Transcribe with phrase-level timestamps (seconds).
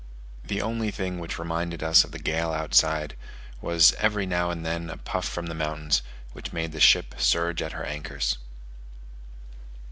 [0.43, 3.15] The only thing which reminded us of the gale outside,
[3.61, 6.01] was every now and then a puff from the mountains,
[6.33, 8.39] which made the ship surge at her anchors.